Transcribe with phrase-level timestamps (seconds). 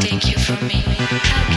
[0.00, 1.47] take you from me.